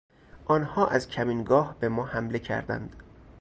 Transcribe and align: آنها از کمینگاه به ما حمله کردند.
آنها 0.45 0.87
از 0.87 1.07
کمینگاه 1.07 1.75
به 1.79 1.89
ما 1.89 2.05
حمله 2.05 2.39
کردند. 2.39 2.95